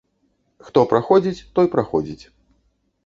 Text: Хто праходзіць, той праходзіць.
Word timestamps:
Хто 0.69 0.79
праходзіць, 0.93 1.45
той 1.59 1.71
праходзіць. 1.77 2.21